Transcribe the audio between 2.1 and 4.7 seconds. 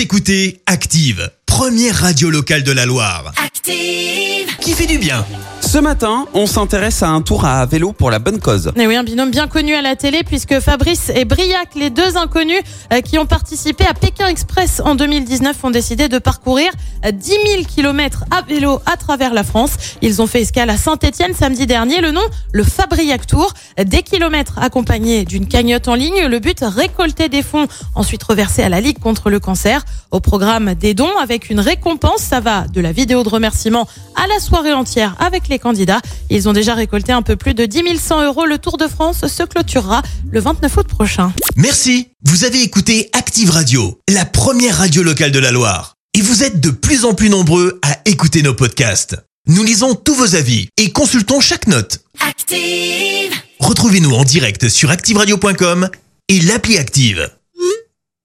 locale de la Loire. Active.